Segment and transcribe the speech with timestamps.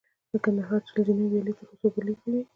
[0.31, 2.41] د کندهار چل زینو ویالې تر اوسه اوبه لېږدوي